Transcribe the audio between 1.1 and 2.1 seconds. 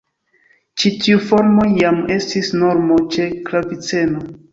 formo jam